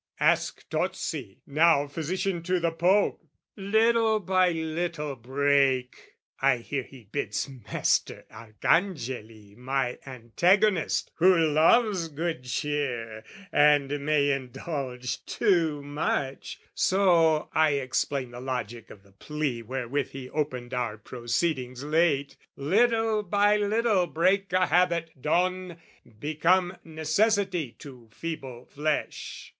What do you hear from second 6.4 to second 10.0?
(I hear he bids Master Arcangeli my